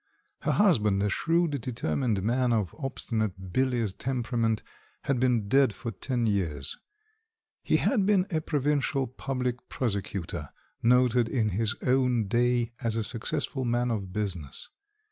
[0.39, 4.63] Her husband, a shrewd determined man of obstinate bilious temperament,
[5.03, 6.75] had been dead for ten years.
[7.61, 10.49] He had been a provincial public prosecutor,
[10.81, 14.69] noted in his own day as a successful man of business.